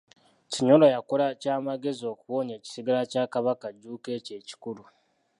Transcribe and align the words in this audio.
Kinyolo 0.51 0.85
yakola 0.95 1.25
kya 1.41 1.55
magezi 1.67 2.03
okuwonya 2.13 2.53
ekisigala 2.59 3.01
kya 3.11 3.23
Kabaka 3.33 3.67
Jjuuko 3.73 4.07
ekyo 4.17 4.33
ekikulu. 4.39 4.83